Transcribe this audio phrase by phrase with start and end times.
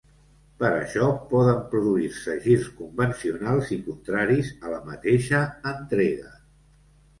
[0.61, 5.45] Per això, poden produir-se girs convencionals i contraris a la mateixa
[5.77, 6.35] entrega.